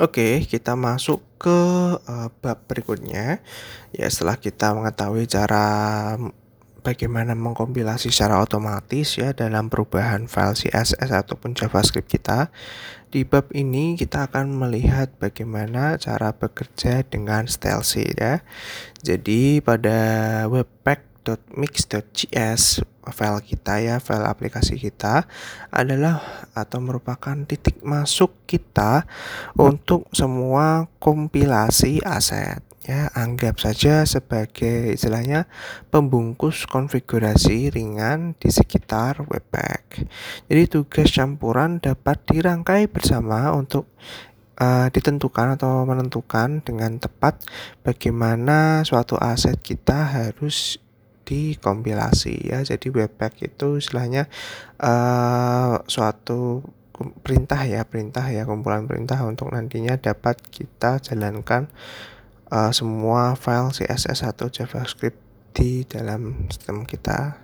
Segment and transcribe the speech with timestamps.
[0.00, 1.52] Oke, kita masuk ke
[2.00, 3.44] uh, bab berikutnya.
[3.92, 6.16] Ya, setelah kita mengetahui cara
[6.80, 12.48] bagaimana mengkompilasi secara otomatis ya dalam perubahan file CSS ataupun JavaScript kita.
[13.12, 18.40] Di bab ini kita akan melihat bagaimana cara bekerja dengan style sheet ya.
[19.04, 20.00] Jadi pada
[21.22, 25.26] webpack.mix.js file kita ya, file aplikasi kita
[25.74, 29.06] adalah atau merupakan titik masuk kita
[29.58, 33.10] untuk semua kompilasi aset ya.
[33.14, 35.50] Anggap saja sebagai istilahnya
[35.90, 40.06] pembungkus konfigurasi ringan di sekitar webpack.
[40.46, 43.90] Jadi tugas campuran dapat dirangkai bersama untuk
[44.62, 47.42] uh, ditentukan atau menentukan dengan tepat
[47.82, 50.78] bagaimana suatu aset kita harus
[51.24, 52.60] dikompilasi ya.
[52.62, 54.26] Jadi webpack itu istilahnya
[54.82, 56.66] uh, suatu
[57.24, 61.66] perintah ya perintah ya kumpulan perintah untuk nantinya dapat kita jalankan
[62.52, 65.18] uh, semua file CSS atau JavaScript
[65.52, 67.36] di dalam sistem kita